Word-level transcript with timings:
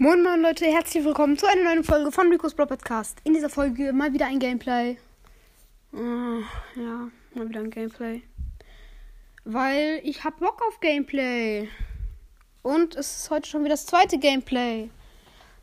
Moin 0.00 0.22
Moin 0.22 0.40
Leute, 0.40 0.64
herzlich 0.66 1.04
willkommen 1.04 1.36
zu 1.36 1.48
einer 1.48 1.64
neuen 1.64 1.82
Folge 1.82 2.12
von 2.12 2.30
Rico's 2.30 2.54
Bro 2.54 2.66
Podcast. 2.66 3.18
In 3.24 3.34
dieser 3.34 3.48
Folge 3.48 3.92
mal 3.92 4.12
wieder 4.12 4.26
ein 4.26 4.38
Gameplay. 4.38 4.96
Uh, 5.92 6.40
ja, 6.76 7.10
mal 7.34 7.48
wieder 7.48 7.58
ein 7.58 7.70
Gameplay. 7.70 8.22
Weil 9.44 10.00
ich 10.04 10.22
hab 10.22 10.38
Bock 10.38 10.62
auf 10.68 10.78
Gameplay. 10.78 11.68
Und 12.62 12.94
es 12.94 13.22
ist 13.22 13.30
heute 13.30 13.48
schon 13.48 13.62
wieder 13.64 13.72
das 13.72 13.86
zweite 13.86 14.18
Gameplay. 14.18 14.88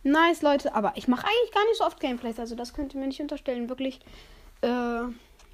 Nice, 0.03 0.41
Leute. 0.41 0.75
Aber 0.75 0.91
ich 0.95 1.07
mache 1.07 1.25
eigentlich 1.25 1.53
gar 1.53 1.63
nicht 1.67 1.77
so 1.77 1.85
oft 1.85 2.01
Gameplays. 2.01 2.37
Also 2.37 2.55
das 2.55 2.73
könnt 2.73 2.93
ihr 2.93 2.99
mir 2.99 3.07
nicht 3.07 3.21
unterstellen. 3.21 3.69
Wirklich. 3.69 4.01
Äh, 4.59 5.03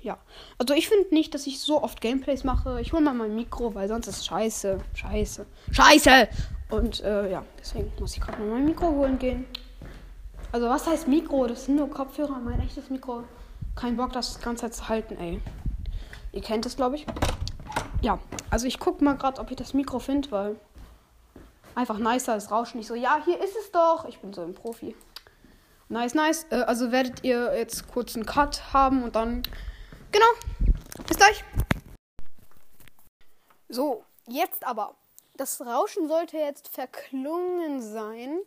ja. 0.02 0.18
Also 0.58 0.74
ich 0.74 0.88
finde 0.88 1.14
nicht, 1.14 1.34
dass 1.34 1.48
ich 1.48 1.60
so 1.60 1.82
oft 1.82 2.02
Gameplays 2.02 2.44
mache. 2.44 2.82
Ich 2.82 2.94
hole 2.94 3.02
mal 3.02 3.14
mein 3.14 3.36
Mikro, 3.36 3.74
weil 3.76 3.88
sonst 3.88 4.08
ist 4.08 4.26
scheiße. 4.26 4.80
Scheiße. 4.94 5.46
Scheiße! 5.72 6.28
Und 6.70 7.02
äh, 7.02 7.32
ja, 7.32 7.44
deswegen 7.60 7.92
muss 8.00 8.16
ich 8.16 8.22
gerade 8.22 8.40
mal 8.40 8.50
mein 8.50 8.66
Mikro 8.66 8.88
holen 8.88 9.20
gehen. 9.20 9.46
Also 10.52 10.68
was 10.68 10.88
heißt 10.88 11.08
Mikro? 11.08 11.48
Das 11.48 11.66
sind 11.66 11.76
nur 11.76 11.90
Kopfhörer, 11.90 12.40
mein 12.40 12.60
echtes 12.62 12.90
Mikro. 12.90 13.24
Kein 13.76 13.96
Bock, 13.96 14.12
das 14.14 14.40
ganze 14.42 14.70
zu 14.72 14.90
halten, 14.90 15.18
ey. 15.18 15.42
Ihr 16.34 16.42
kennt 16.42 16.66
es, 16.66 16.76
glaube 16.76 16.96
ich. 16.96 17.06
Ja, 18.02 18.20
also 18.50 18.68
ich 18.68 18.80
gucke 18.80 19.04
mal 19.04 19.18
gerade, 19.18 19.40
ob 19.40 19.52
ich 19.52 19.58
das 19.58 19.74
Mikro 19.74 20.00
finde, 20.00 20.32
weil 20.32 20.56
einfach 21.76 21.98
nicer 21.98 22.36
ist 22.36 22.52
Rauschen. 22.52 22.80
Ich 22.80 22.88
so, 22.88 22.96
ja, 22.96 23.22
hier 23.24 23.42
ist 23.42 23.56
es 23.56 23.72
doch. 23.72 24.06
Ich 24.08 24.20
bin 24.20 24.34
so 24.34 24.42
ein 24.42 24.54
Profi. 24.54 24.96
Nice, 25.90 26.14
nice. 26.14 26.46
Äh, 26.50 26.56
also 26.64 26.92
werdet 26.92 27.24
ihr 27.24 27.56
jetzt 27.58 27.88
kurz 27.88 28.16
einen 28.16 28.26
Cut 28.26 28.74
haben 28.74 29.04
und 29.04 29.16
dann. 29.16 29.44
Genau. 30.12 30.28
Bis 31.08 31.18
gleich. 31.18 31.44
So, 33.70 34.04
jetzt 34.28 34.66
aber 34.66 34.96
das 35.36 35.62
Rauschen 35.62 36.08
sollte 36.08 36.38
jetzt 36.38 36.68
verklungen 36.68 37.82
sein. 37.82 38.40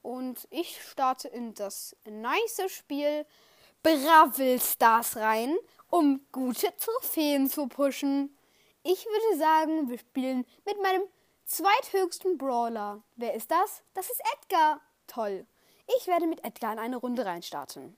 Und 0.00 0.48
ich 0.50 0.82
starte 0.82 1.28
in 1.28 1.54
das 1.54 1.94
nice 2.08 2.62
Spiel 2.68 3.26
Bravel 3.82 4.60
Stars 4.60 5.16
rein, 5.16 5.56
um 5.90 6.24
gute 6.32 6.74
Trophäen 6.76 7.48
zu 7.48 7.66
pushen. 7.66 8.36
Ich 8.82 9.04
würde 9.04 9.38
sagen, 9.38 9.90
wir 9.90 9.98
spielen 9.98 10.46
mit 10.64 10.80
meinem 10.82 11.02
zweithöchsten 11.44 12.38
Brawler. 12.38 13.02
Wer 13.16 13.34
ist 13.34 13.50
das? 13.50 13.82
Das 13.92 14.08
ist 14.08 14.22
Edgar. 14.34 14.80
Toll. 15.06 15.46
Ich 15.98 16.06
werde 16.06 16.26
mit 16.26 16.44
Edgar 16.44 16.72
in 16.72 16.78
eine 16.78 16.96
Runde 16.96 17.24
reinstarten. 17.26 17.96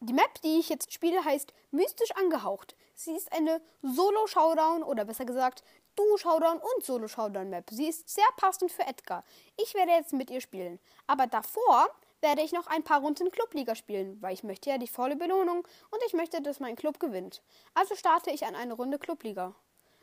Die 0.00 0.12
Map, 0.12 0.40
die 0.42 0.60
ich 0.60 0.68
jetzt 0.68 0.92
spiele, 0.92 1.24
heißt 1.24 1.52
Mystisch 1.72 2.12
angehaucht. 2.12 2.76
Sie 2.94 3.12
ist 3.16 3.32
eine 3.32 3.60
Solo-Showdown 3.82 4.84
oder 4.84 5.04
besser 5.04 5.24
gesagt 5.24 5.64
Duo-Showdown 5.96 6.58
und 6.58 6.84
Solo-Showdown-Map. 6.84 7.70
Sie 7.70 7.88
ist 7.88 8.08
sehr 8.08 8.28
passend 8.36 8.70
für 8.70 8.86
Edgar. 8.86 9.24
Ich 9.56 9.74
werde 9.74 9.90
jetzt 9.90 10.12
mit 10.12 10.30
ihr 10.30 10.40
spielen. 10.40 10.78
Aber 11.08 11.26
davor 11.26 11.88
werde 12.20 12.42
ich 12.42 12.52
noch 12.52 12.68
ein 12.68 12.84
paar 12.84 13.00
Runden 13.00 13.30
Clubliga 13.32 13.74
spielen, 13.74 14.22
weil 14.22 14.34
ich 14.34 14.44
möchte 14.44 14.70
ja 14.70 14.78
die 14.78 14.86
volle 14.86 15.16
Belohnung 15.16 15.66
und 15.90 16.02
ich 16.06 16.12
möchte, 16.12 16.40
dass 16.40 16.60
mein 16.60 16.76
Club 16.76 17.00
gewinnt. 17.00 17.42
Also 17.74 17.96
starte 17.96 18.30
ich 18.30 18.46
an 18.46 18.54
eine 18.54 18.74
Runde 18.74 18.98
Clubliga. 19.00 19.54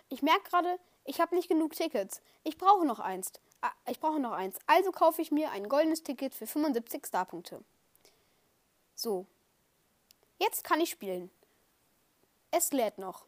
Ich 0.10 0.22
merke 0.22 0.50
gerade, 0.50 0.78
ich 1.06 1.22
habe 1.22 1.36
nicht 1.36 1.48
genug 1.48 1.74
Tickets. 1.74 2.22
Ich 2.44 2.58
brauche 2.58 2.86
noch 2.86 3.00
eins. 3.00 3.32
Ah, 3.62 3.72
ich 3.88 4.00
brauche 4.02 4.20
noch 4.20 4.34
eins. 4.34 4.58
Also 4.68 4.92
kaufe 4.92 5.22
ich 5.22 5.32
mir 5.32 5.52
ein 5.52 5.70
goldenes 5.70 6.04
Ticket 6.04 6.36
für 6.36 6.48
75 6.48 7.06
Starpunkte. 7.06 7.64
So. 8.96 9.26
Jetzt 10.38 10.64
kann 10.64 10.82
ich 10.82 10.90
spielen. 10.90 11.32
Es 12.52 12.72
lädt 12.74 12.98
noch. 12.98 13.26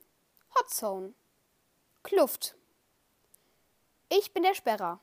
Hot 0.56 0.70
Zone. 0.70 1.14
Kluft. 2.04 2.56
Ich 4.10 4.34
bin 4.34 4.44
der 4.44 4.56
Sperrer. 4.56 5.00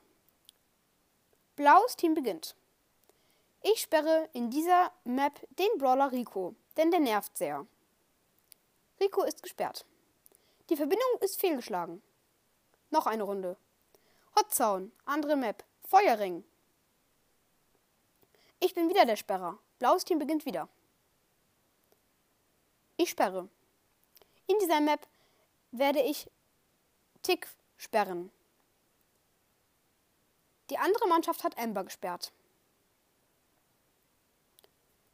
Blaues 1.57 1.97
Team 1.97 2.15
beginnt. 2.15 2.57
Ich 3.63 3.81
sperre 3.81 4.29
in 4.35 4.51
dieser 4.51 4.93
Map 5.05 5.41
den 5.51 5.79
Brawler 5.79 6.13
Rico, 6.13 6.55
denn 6.77 6.91
der 6.91 7.01
nervt 7.01 7.39
sehr. 7.39 7.67
Rico 9.01 9.23
ist 9.23 9.43
gesperrt. 9.43 9.87
Die 10.69 10.77
Verbindung 10.77 11.09
ist 11.20 11.41
fehlgeschlagen. 11.41 12.03
Noch 12.91 13.07
eine 13.07 13.23
Runde. 13.23 13.57
Hotzaun, 14.37 14.93
andere 15.05 15.37
Map, 15.37 15.64
Feuerring. 15.89 16.45
Ich 18.61 18.75
bin 18.75 18.89
wieder 18.89 19.07
der 19.07 19.17
Sperrer. 19.17 19.59
Blaues 19.79 20.05
Team 20.05 20.19
beginnt 20.19 20.45
wieder. 20.45 20.69
Ich 23.05 23.11
sperre. 23.11 23.51
In 24.47 24.59
dieser 24.61 24.81
Map 24.81 25.07
werde 25.73 26.01
ich 26.01 26.31
Tick 27.23 27.47
sperren. 27.77 28.33
Die 30.70 30.79
andere 30.79 31.07
Mannschaft 31.07 31.45
hat 31.45 31.59
Amber 31.59 31.85
gesperrt. 31.85 32.33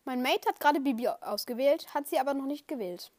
Mein 0.05 0.23
Mate 0.23 0.49
hat 0.49 0.61
gerade 0.61 0.79
Bibi 0.79 1.09
ausgewählt, 1.09 1.93
hat 1.93 2.07
sie 2.07 2.21
aber 2.21 2.33
noch 2.33 2.45
nicht 2.45 2.69
gewählt. 2.69 3.11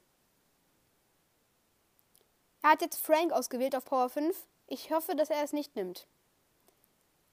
Er 2.62 2.70
hat 2.70 2.81
jetzt 2.81 3.06
Frank 3.06 3.34
ausgewählt 3.34 3.76
auf 3.76 3.84
Power 3.84 4.08
5. 4.08 4.48
Ich 4.68 4.90
hoffe, 4.90 5.18
dass 5.18 5.30
er 5.30 5.44
es 5.44 5.52
nicht 5.52 5.76
nimmt. 5.76 6.08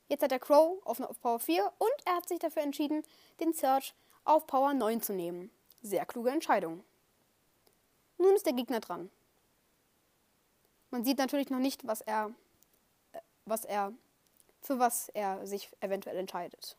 Jetzt 0.09 0.25
hat 0.25 0.33
er 0.33 0.41
Crow 0.41 0.85
auf 0.85 0.99
Power 1.21 1.39
4 1.39 1.73
und 1.79 1.93
er 2.05 2.17
hat 2.17 2.29
sich 2.29 2.41
dafür 2.41 2.63
entschieden, 2.63 3.05
den 3.39 3.53
Search 3.53 3.95
auf 4.25 4.49
Power 4.49 4.75
9 4.75 5.03
zu 5.03 5.13
nehmen. 5.13 5.53
Sehr 5.83 6.05
kluge 6.05 6.31
Entscheidung. 6.31 6.83
Nun 8.19 8.35
ist 8.35 8.47
der 8.47 8.53
Gegner 8.53 8.81
dran. 8.81 9.11
Man 10.91 11.05
sieht 11.05 11.19
natürlich 11.19 11.51
noch 11.51 11.59
nicht, 11.59 11.87
was 11.87 12.01
er, 12.01 12.33
äh, 13.13 13.21
was 13.45 13.65
er, 13.65 13.93
für 14.61 14.79
was 14.79 15.09
er 15.11 15.47
sich 15.47 15.71
eventuell 15.81 16.17
entscheidet. 16.17 16.77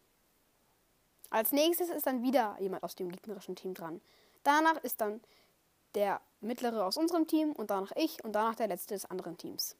Als 1.30 1.52
nächstes 1.52 1.90
ist 1.90 2.08
dann 2.08 2.24
wieder 2.24 2.58
jemand 2.60 2.84
aus 2.84 2.96
dem 2.96 3.12
gegnerischen 3.12 3.56
Team 3.56 3.74
dran. 3.74 4.02
Danach 4.44 4.78
ist 4.84 5.00
dann 5.00 5.22
der 5.96 6.22
mittlere 6.42 6.86
aus 6.86 6.98
unserem 6.98 7.28
Team 7.28 7.52
und 7.52 7.70
danach 7.70 7.92
ich 7.96 8.24
und 8.24 8.34
danach 8.34 8.56
der 8.56 8.68
letzte 8.68 8.94
des 8.96 9.06
anderen 9.06 9.38
Teams. 9.38 9.76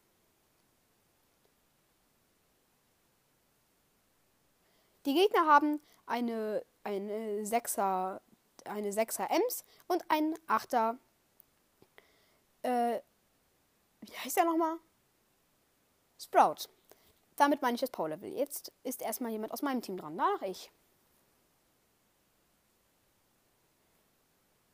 Die 5.06 5.14
Gegner 5.14 5.48
haben 5.48 5.82
eine, 6.06 6.64
eine 6.84 7.44
6er, 7.44 8.20
eine 8.66 8.92
6er 8.92 9.30
Ems 9.30 9.64
und 9.88 10.04
einen 10.10 10.36
8er 10.48 10.98
äh, 12.62 13.00
wie 14.02 14.18
heißt 14.18 14.38
der 14.38 14.46
nochmal? 14.46 14.78
Sprout. 16.20 16.70
Damit 17.36 17.62
meine 17.62 17.76
ich 17.76 17.82
das 17.82 17.92
Power-Level. 17.92 18.30
Jetzt 18.32 18.72
ist 18.84 19.02
erstmal 19.02 19.32
jemand 19.32 19.54
aus 19.54 19.62
meinem 19.62 19.82
Team 19.82 19.98
dran. 19.98 20.18
Danach 20.18 20.42
ich. 20.42 20.72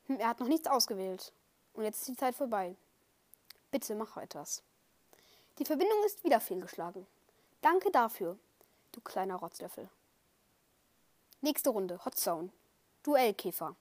Hm, 0.07 0.19
er 0.19 0.29
hat 0.29 0.39
noch 0.39 0.47
nichts 0.47 0.67
ausgewählt. 0.67 1.31
Und 1.73 1.83
jetzt 1.83 1.99
ist 1.99 2.07
die 2.07 2.15
Zeit 2.15 2.35
vorbei. 2.35 2.75
Bitte 3.71 3.95
mach 3.95 4.17
etwas. 4.17 4.63
Die 5.59 5.65
Verbindung 5.65 6.03
ist 6.05 6.23
wieder 6.23 6.39
fehlgeschlagen. 6.39 7.05
Danke 7.61 7.91
dafür, 7.91 8.37
du 8.91 9.01
kleiner 9.01 9.35
Rotzlöffel. 9.35 9.89
Nächste 11.41 11.69
Runde, 11.69 12.03
Hot 12.05 12.15
Zone. 12.15 12.49
Duellkäfer. 13.03 13.75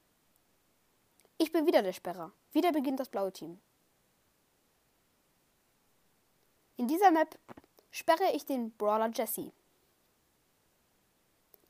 Ich 1.39 1.53
bin 1.53 1.67
wieder 1.67 1.83
der 1.83 1.93
Sperrer. 1.93 2.33
Wieder 2.53 2.73
beginnt 2.73 3.01
das 3.01 3.09
blaue 3.09 3.33
Team. 3.33 3.61
In 6.77 6.89
dieser 6.89 7.13
Map 7.13 7.39
sperre 7.93 8.33
ich 8.35 8.47
den 8.47 8.73
Brawler 8.73 9.11
Jesse. 9.15 9.53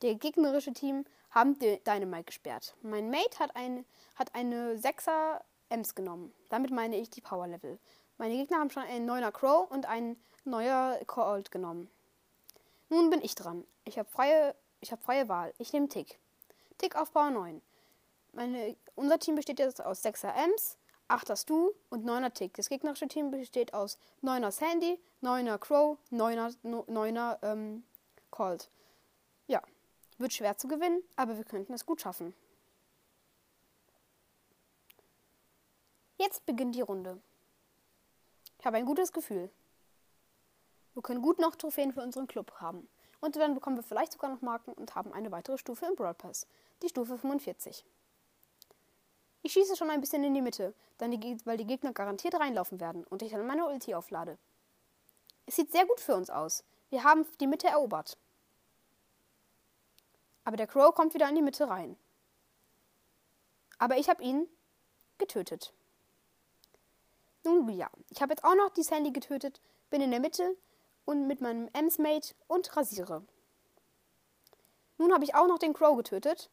Der 0.01 0.15
gegnerische 0.15 0.73
Team 0.73 1.05
haben 1.29 1.59
Dynamite 1.59 2.23
gesperrt. 2.23 2.75
Mein 2.81 3.11
Mate 3.11 3.39
hat, 3.39 3.55
ein, 3.55 3.85
hat 4.15 4.33
eine 4.33 4.75
6er 4.77 5.41
Ems 5.69 5.93
genommen. 5.93 6.33
Damit 6.49 6.71
meine 6.71 6.97
ich 6.97 7.09
die 7.09 7.21
Power 7.21 7.47
Level. 7.47 7.77
Meine 8.17 8.35
Gegner 8.35 8.57
haben 8.57 8.69
schon 8.71 8.83
einen 8.83 9.09
9er 9.09 9.31
Crow 9.31 9.69
und 9.69 9.85
einen 9.85 10.19
neuer 10.43 10.99
Cold 11.05 11.51
genommen. 11.51 11.89
Nun 12.89 13.09
bin 13.09 13.21
ich 13.21 13.35
dran. 13.35 13.65
Ich 13.83 13.99
habe 13.99 14.09
freie, 14.09 14.55
hab 14.89 15.03
freie 15.03 15.29
Wahl. 15.29 15.53
Ich 15.59 15.73
nehme 15.73 15.87
Tick. 15.87 16.19
Tick 16.77 16.95
auf 16.95 17.11
Power 17.13 17.29
9. 17.29 17.61
Meine, 18.33 18.75
unser 18.95 19.19
Team 19.19 19.35
besteht 19.35 19.59
jetzt 19.59 19.83
aus 19.83 20.03
6er 20.03 20.33
Ems, 20.33 20.77
8er 21.07 21.35
Stu 21.35 21.71
und 21.89 22.05
9er 22.05 22.33
Tick. 22.33 22.53
Das 22.55 22.69
gegnerische 22.69 23.07
Team 23.07 23.31
besteht 23.31 23.73
aus 23.73 23.97
9er 24.23 24.51
Sandy, 24.51 24.99
9er 25.21 25.57
Crow, 25.57 25.97
9er, 26.11 26.55
9er 26.63 27.43
ähm, 27.43 27.83
Colt. 28.31 28.69
Ja, 29.47 29.61
wird 30.17 30.33
schwer 30.33 30.57
zu 30.57 30.67
gewinnen, 30.67 31.03
aber 31.15 31.37
wir 31.37 31.43
könnten 31.43 31.73
es 31.73 31.85
gut 31.85 32.01
schaffen. 32.01 32.33
Jetzt 36.17 36.45
beginnt 36.45 36.75
die 36.75 36.81
Runde. 36.81 37.21
Ich 38.59 38.65
habe 38.65 38.77
ein 38.77 38.85
gutes 38.85 39.11
Gefühl. 39.11 39.51
Wir 40.93 41.03
können 41.03 41.21
gut 41.21 41.39
noch 41.39 41.55
Trophäen 41.55 41.91
für 41.91 42.01
unseren 42.01 42.25
Club 42.27 42.53
haben. 42.61 42.87
Und 43.19 43.35
dann 43.35 43.53
bekommen 43.53 43.75
wir 43.75 43.83
vielleicht 43.83 44.13
sogar 44.13 44.29
noch 44.29 44.41
Marken 44.41 44.73
und 44.73 44.95
haben 44.95 45.11
eine 45.11 45.31
weitere 45.31 45.57
Stufe 45.57 45.85
im 45.85 45.95
Brawl 45.95 46.13
Pass. 46.13 46.47
Die 46.81 46.89
Stufe 46.89 47.17
45. 47.17 47.83
Ich 49.45 49.53
schieße 49.53 49.75
schon 49.75 49.91
ein 49.91 50.01
bisschen 50.01 50.23
in 50.23 50.33
die 50.33 50.41
Mitte, 50.41 50.73
die, 50.99 51.37
weil 51.45 51.57
die 51.57 51.67
Gegner 51.67 51.93
garantiert 51.93 52.33
reinlaufen 52.33 52.79
werden 52.79 53.03
und 53.03 53.21
ich 53.21 53.31
dann 53.31 53.45
meine 53.45 53.67
Ulti 53.67 53.93
auflade. 53.93 54.39
Es 55.45 55.55
sieht 55.55 55.71
sehr 55.71 55.85
gut 55.85 55.99
für 55.99 56.15
uns 56.15 56.31
aus. 56.31 56.63
Wir 56.89 57.03
haben 57.03 57.27
die 57.39 57.45
Mitte 57.45 57.67
erobert. 57.67 58.17
Aber 60.45 60.57
der 60.57 60.65
Crow 60.65 60.95
kommt 60.95 61.13
wieder 61.13 61.29
in 61.29 61.35
die 61.35 61.43
Mitte 61.43 61.69
rein. 61.69 61.95
Aber 63.77 63.97
ich 63.97 64.09
habe 64.09 64.23
ihn 64.23 64.47
getötet. 65.19 65.75
Nun 67.43 67.69
ja, 67.69 67.91
ich 68.09 68.23
habe 68.23 68.33
jetzt 68.33 68.43
auch 68.43 68.55
noch 68.55 68.71
die 68.71 68.81
Sandy 68.81 69.11
getötet, 69.11 69.61
bin 69.91 70.01
in 70.01 70.09
der 70.09 70.21
Mitte 70.21 70.57
und 71.05 71.27
mit 71.27 71.39
meinem 71.39 71.69
Ems-Mate 71.71 72.33
und 72.47 72.75
rasiere. 72.75 73.23
Nun 74.97 75.13
habe 75.13 75.23
ich 75.23 75.35
auch 75.35 75.47
noch 75.47 75.59
den 75.59 75.73
Crow 75.73 75.95
getötet 75.95 76.49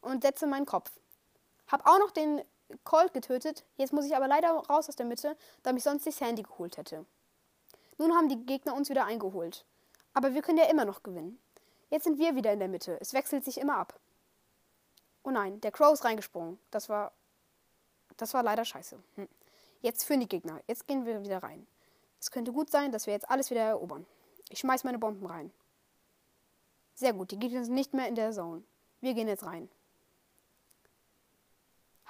und 0.00 0.24
setze 0.24 0.48
meinen 0.48 0.66
Kopf. 0.66 0.90
Hab 1.72 1.86
auch 1.86 1.98
noch 1.98 2.10
den 2.10 2.42
Colt 2.84 3.14
getötet. 3.14 3.64
Jetzt 3.76 3.92
muss 3.92 4.04
ich 4.04 4.14
aber 4.14 4.28
leider 4.28 4.50
raus 4.50 4.88
aus 4.88 4.96
der 4.96 5.06
Mitte, 5.06 5.36
da 5.62 5.72
mich 5.72 5.82
sonst 5.82 6.04
die 6.04 6.12
Sandy 6.12 6.42
geholt 6.42 6.76
hätte. 6.76 7.06
Nun 7.98 8.14
haben 8.14 8.28
die 8.28 8.44
Gegner 8.44 8.74
uns 8.74 8.90
wieder 8.90 9.06
eingeholt. 9.06 9.64
Aber 10.14 10.34
wir 10.34 10.42
können 10.42 10.58
ja 10.58 10.66
immer 10.66 10.84
noch 10.84 11.02
gewinnen. 11.02 11.40
Jetzt 11.88 12.04
sind 12.04 12.18
wir 12.18 12.36
wieder 12.36 12.52
in 12.52 12.58
der 12.58 12.68
Mitte. 12.68 12.98
Es 13.00 13.14
wechselt 13.14 13.44
sich 13.44 13.58
immer 13.58 13.76
ab. 13.76 13.98
Oh 15.24 15.30
nein, 15.30 15.60
der 15.62 15.72
Crow 15.72 15.92
ist 15.92 16.04
reingesprungen. 16.04 16.58
Das 16.70 16.88
war. 16.88 17.12
Das 18.18 18.34
war 18.34 18.42
leider 18.42 18.64
scheiße. 18.64 18.98
Hm. 19.16 19.28
Jetzt 19.80 20.04
führen 20.04 20.20
die 20.20 20.28
Gegner. 20.28 20.60
Jetzt 20.66 20.86
gehen 20.86 21.06
wir 21.06 21.22
wieder 21.22 21.42
rein. 21.42 21.66
Es 22.20 22.30
könnte 22.30 22.52
gut 22.52 22.70
sein, 22.70 22.92
dass 22.92 23.06
wir 23.06 23.14
jetzt 23.14 23.30
alles 23.30 23.50
wieder 23.50 23.62
erobern. 23.62 24.06
Ich 24.50 24.58
schmeiß 24.58 24.84
meine 24.84 24.98
Bomben 24.98 25.24
rein. 25.26 25.50
Sehr 26.94 27.14
gut, 27.14 27.30
die 27.30 27.38
Gegner 27.38 27.64
sind 27.64 27.74
nicht 27.74 27.94
mehr 27.94 28.06
in 28.06 28.14
der 28.14 28.32
Zone. 28.32 28.62
Wir 29.00 29.14
gehen 29.14 29.28
jetzt 29.28 29.44
rein. 29.44 29.70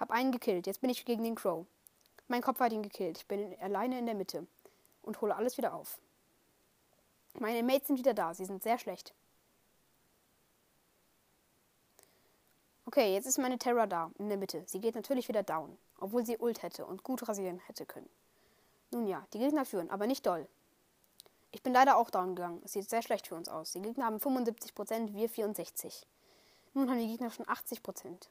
Hab 0.03 0.11
einen 0.11 0.33
gekillt. 0.33 0.67
Jetzt 0.67 0.81
bin 0.81 0.91
ich 0.91 1.05
gegen 1.05 1.23
den 1.23 1.37
Crow. 1.37 1.65
Mein 2.27 2.43
Kopf 2.43 2.59
hat 2.59 2.73
ihn 2.73 2.83
gekillt. 2.83 3.19
Ich 3.19 3.29
bin 3.29 3.57
alleine 3.61 4.01
in 4.01 4.07
der 4.07 4.17
Mitte 4.17 4.49
und 5.01 5.21
hole 5.21 5.37
alles 5.37 5.59
wieder 5.59 5.75
auf. 5.75 6.01
Meine 7.35 7.63
Mates 7.63 7.87
sind 7.87 8.01
wieder 8.01 8.13
da. 8.13 8.35
Sie 8.35 8.45
sind 8.45 8.65
sehr 8.65 8.81
schlecht. 8.81 9.15
Okay, 12.85 13.15
jetzt 13.15 13.27
ist 13.27 13.39
meine 13.39 13.59
Terra 13.59 13.87
da, 13.87 14.11
in 14.19 14.29
der 14.29 14.39
Mitte. 14.39 14.65
Sie 14.67 14.81
geht 14.81 14.97
natürlich 14.97 15.29
wieder 15.29 15.45
down, 15.45 15.79
obwohl 16.01 16.27
sie 16.27 16.37
Ult 16.37 16.65
hätte 16.65 16.85
und 16.85 17.05
gut 17.05 17.29
rasieren 17.29 17.61
hätte 17.61 17.87
können. 17.87 18.11
Nun 18.91 19.07
ja, 19.07 19.25
die 19.33 19.39
Gegner 19.39 19.65
führen, 19.65 19.89
aber 19.89 20.09
nicht 20.09 20.27
doll. 20.27 20.49
Ich 21.53 21.63
bin 21.63 21.73
leider 21.73 21.97
auch 21.97 22.11
down 22.11 22.35
gegangen. 22.35 22.61
Es 22.65 22.73
sieht 22.73 22.91
sehr 22.91 23.03
schlecht 23.03 23.29
für 23.29 23.37
uns 23.37 23.49
aus. 23.49 23.71
Die 23.71 23.81
Gegner 23.81 24.07
haben 24.07 24.17
75%, 24.17 25.15
wir 25.15 25.31
64%. 25.31 26.07
Nun 26.75 26.91
haben 26.91 26.99
die 26.99 27.07
Gegner 27.07 27.31
schon 27.31 27.47
80%. 27.47 28.27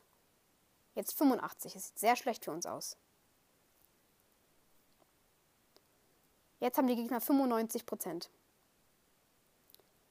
Jetzt 0.93 1.17
85. 1.17 1.75
Es 1.75 1.87
sieht 1.87 1.99
sehr 1.99 2.15
schlecht 2.15 2.45
für 2.45 2.51
uns 2.51 2.65
aus. 2.65 2.97
Jetzt 6.59 6.77
haben 6.77 6.87
die 6.87 6.95
Gegner 6.95 7.21
95 7.21 7.85
Prozent. 7.85 8.29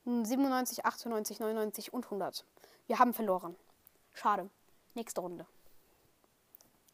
97, 0.04 0.84
98, 0.84 1.38
99 1.38 1.92
und 1.92 2.06
100. 2.06 2.44
Wir 2.86 2.98
haben 2.98 3.14
verloren. 3.14 3.56
Schade. 4.14 4.50
Nächste 4.94 5.20
Runde. 5.20 5.46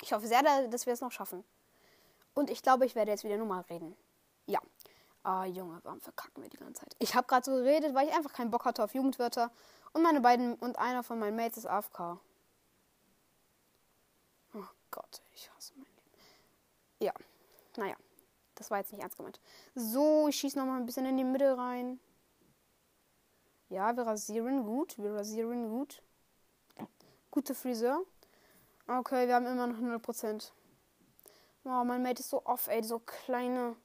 Ich 0.02 0.12
hoffe 0.12 0.26
sehr, 0.26 0.42
dass 0.68 0.86
wir 0.86 0.92
es 0.92 1.00
noch 1.00 1.12
schaffen. 1.12 1.42
Und 2.34 2.50
ich 2.50 2.62
glaube, 2.62 2.84
ich 2.84 2.94
werde 2.94 3.10
jetzt 3.10 3.24
wieder 3.24 3.38
normal 3.38 3.62
reden. 3.70 3.96
Ja. 4.44 4.60
Ah, 5.22 5.46
Junge, 5.46 5.80
warum 5.82 6.00
verkacken 6.00 6.42
wir 6.42 6.50
die 6.50 6.58
ganze 6.58 6.82
Zeit? 6.82 6.94
Ich 6.98 7.14
habe 7.14 7.26
gerade 7.26 7.44
so 7.44 7.52
geredet, 7.52 7.94
weil 7.94 8.06
ich 8.06 8.14
einfach 8.14 8.32
keinen 8.32 8.50
Bock 8.50 8.64
hatte 8.64 8.84
auf 8.84 8.94
Jugendwörter. 8.94 9.50
Und 9.92 10.02
meine 10.02 10.20
beiden 10.20 10.54
und 10.56 10.78
einer 10.78 11.02
von 11.02 11.18
meinen 11.18 11.34
Mates 11.34 11.56
ist 11.56 11.66
AFK. 11.66 12.20
Gott, 14.90 15.22
ich 15.32 15.50
hasse 15.52 15.72
mein 15.76 15.86
Leben. 15.86 16.10
Ja, 17.00 17.12
naja, 17.76 17.96
das 18.54 18.70
war 18.70 18.78
jetzt 18.78 18.92
nicht 18.92 19.02
ernst 19.02 19.16
gemeint. 19.16 19.40
So, 19.74 20.28
ich 20.28 20.36
schieße 20.36 20.58
nochmal 20.58 20.80
ein 20.80 20.86
bisschen 20.86 21.06
in 21.06 21.16
die 21.16 21.24
Mitte 21.24 21.56
rein. 21.56 22.00
Ja, 23.68 23.96
wir 23.96 24.06
rasieren 24.06 24.64
gut. 24.64 24.96
Wir 24.98 25.12
rasieren 25.14 25.68
gut. 25.68 26.02
Gute 27.30 27.54
Friseur. 27.54 28.02
Okay, 28.86 29.26
wir 29.26 29.34
haben 29.34 29.46
immer 29.46 29.66
noch 29.66 29.78
100%. 29.78 30.52
Oh, 31.64 31.84
mein 31.84 32.02
Mate 32.02 32.20
ist 32.20 32.30
so 32.30 32.44
off, 32.46 32.68
ey. 32.68 32.82
So 32.82 33.00
kleine. 33.00 33.76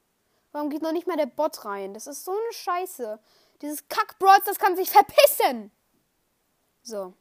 Warum 0.51 0.69
geht 0.69 0.83
noch 0.83 0.91
nicht 0.91 1.07
mal 1.07 1.17
der 1.17 1.25
Bot 1.25 1.65
rein? 1.65 1.93
Das 1.93 2.07
ist 2.07 2.23
so 2.23 2.31
eine 2.31 2.53
Scheiße. 2.53 3.19
Dieses 3.61 3.87
Kack-Brawls, 3.87 4.45
das 4.45 4.59
kann 4.59 4.75
sich 4.75 4.91
verpissen. 4.91 5.71
So. 6.83 7.13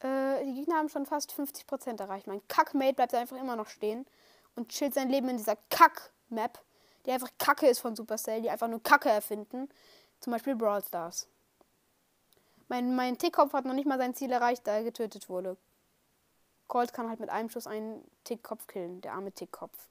Äh, 0.00 0.44
die 0.44 0.54
Gegner 0.54 0.76
haben 0.76 0.88
schon 0.88 1.06
fast 1.06 1.32
50% 1.32 2.00
erreicht. 2.00 2.26
Mein 2.26 2.46
Kack-Mate 2.48 2.94
bleibt 2.94 3.14
einfach 3.14 3.36
immer 3.36 3.56
noch 3.56 3.68
stehen 3.68 4.06
und 4.54 4.68
chillt 4.68 4.94
sein 4.94 5.08
Leben 5.08 5.28
in 5.28 5.36
dieser 5.36 5.56
Kack-Map, 5.70 6.58
die 7.04 7.12
einfach 7.12 7.30
Kacke 7.38 7.66
ist 7.66 7.78
von 7.78 7.96
Supercell, 7.96 8.42
die 8.42 8.50
einfach 8.50 8.68
nur 8.68 8.82
Kacke 8.82 9.08
erfinden. 9.08 9.68
Zum 10.20 10.32
Beispiel 10.32 10.56
Brawl 10.56 10.82
Stars. 10.82 11.28
Mein, 12.68 12.96
mein 12.96 13.16
Tickkopf 13.16 13.52
hat 13.52 13.64
noch 13.64 13.74
nicht 13.74 13.86
mal 13.86 13.98
sein 13.98 14.14
Ziel 14.14 14.32
erreicht, 14.32 14.66
da 14.66 14.72
er 14.72 14.84
getötet 14.84 15.28
wurde. 15.28 15.56
Colt 16.66 16.92
kann 16.92 17.08
halt 17.08 17.20
mit 17.20 17.30
einem 17.30 17.48
Schuss 17.48 17.66
einen 17.66 18.02
Tickkopf 18.24 18.66
killen, 18.66 19.00
der 19.00 19.12
arme 19.12 19.30
Tickkopf. 19.30 19.88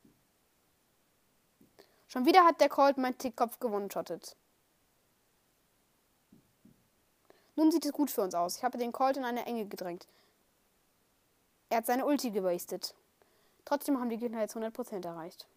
Schon 2.07 2.25
wieder 2.25 2.43
hat 2.43 2.59
der 2.59 2.69
Colt 2.69 2.97
mein 2.97 3.17
Tickkopf 3.17 3.59
gewonnen, 3.59 3.89
Nun 7.55 7.71
sieht 7.71 7.85
es 7.85 7.93
gut 7.93 8.11
für 8.11 8.21
uns 8.21 8.35
aus. 8.35 8.57
Ich 8.57 8.63
habe 8.63 8.77
den 8.77 8.91
Colt 8.91 9.17
in 9.17 9.25
eine 9.25 9.45
Enge 9.45 9.65
gedrängt. 9.65 10.07
Er 11.69 11.77
hat 11.77 11.85
seine 11.85 12.05
Ulti 12.05 12.31
gewastet. 12.31 12.95
Trotzdem 13.63 13.99
haben 13.99 14.09
die 14.09 14.17
Gegner 14.17 14.41
jetzt 14.41 14.55
100% 14.55 15.05
erreicht. 15.05 15.47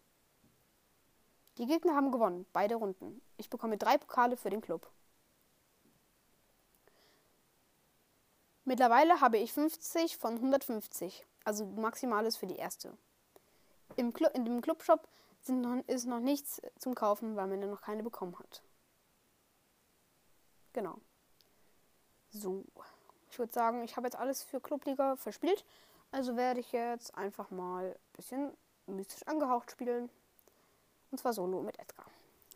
Die 1.59 1.67
Gegner 1.67 1.95
haben 1.95 2.13
gewonnen, 2.13 2.47
beide 2.53 2.77
Runden. 2.77 3.21
Ich 3.37 3.51
bekomme 3.51 3.77
drei 3.77 3.99
Pokale 3.99 4.37
für 4.37 4.49
den 4.49 4.61
Club. 4.61 4.89
Mittlerweile 8.65 9.21
habe 9.21 9.39
ich 9.39 9.53
50 9.53 10.19
von 10.19 10.35
150, 10.35 11.27
also 11.45 11.67
maximales 11.67 12.37
für 12.37 12.47
die 12.47 12.57
erste. 12.57 12.97
Im 13.97 14.13
Clu 14.13 14.29
in 14.35 14.45
dem 14.45 14.61
Clubshop 14.61 15.09
noch, 15.49 15.83
ist 15.87 16.07
noch 16.07 16.21
nichts 16.21 16.61
zum 16.79 16.95
Kaufen, 16.95 17.35
weil 17.35 17.47
man 17.47 17.61
noch 17.61 17.81
keine 17.81 18.03
bekommen 18.03 18.39
hat. 18.39 18.63
Genau. 20.75 21.01
So, 22.31 22.65
ich 23.31 23.39
würde 23.39 23.53
sagen, 23.53 23.83
ich 23.83 23.97
habe 23.97 24.07
jetzt 24.07 24.17
alles 24.17 24.43
für 24.43 24.61
Clubliga 24.61 25.17
verspielt. 25.17 25.65
Also 26.11 26.37
werde 26.37 26.61
ich 26.61 26.73
jetzt 26.73 27.15
einfach 27.17 27.51
mal 27.51 27.85
ein 27.87 28.13
bisschen 28.15 28.53
mystisch 28.87 29.27
angehaucht 29.27 29.71
spielen. 29.71 30.11
Und 31.11 31.19
zwar 31.19 31.33
solo 31.33 31.63
mit 31.63 31.79
Edgar. 31.79 32.07